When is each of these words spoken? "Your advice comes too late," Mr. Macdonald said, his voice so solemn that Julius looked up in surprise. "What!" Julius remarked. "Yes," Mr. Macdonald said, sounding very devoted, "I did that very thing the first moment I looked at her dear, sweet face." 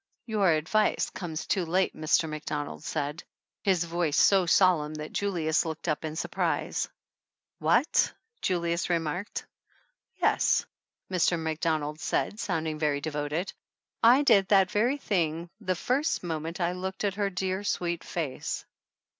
"Your 0.25 0.49
advice 0.49 1.11
comes 1.11 1.45
too 1.45 1.63
late," 1.63 1.95
Mr. 1.95 2.27
Macdonald 2.27 2.83
said, 2.83 3.23
his 3.61 3.83
voice 3.83 4.17
so 4.17 4.47
solemn 4.47 4.95
that 4.95 5.13
Julius 5.13 5.63
looked 5.63 5.87
up 5.87 6.03
in 6.03 6.15
surprise. 6.15 6.89
"What!" 7.59 8.11
Julius 8.41 8.89
remarked. 8.89 9.45
"Yes," 10.19 10.65
Mr. 11.11 11.37
Macdonald 11.39 11.99
said, 11.99 12.39
sounding 12.39 12.79
very 12.79 12.99
devoted, 12.99 13.53
"I 14.01 14.23
did 14.23 14.47
that 14.47 14.71
very 14.71 14.97
thing 14.97 15.51
the 15.59 15.75
first 15.75 16.23
moment 16.23 16.59
I 16.59 16.71
looked 16.71 17.03
at 17.03 17.13
her 17.13 17.29
dear, 17.29 17.63
sweet 17.63 18.03
face." 18.03 18.65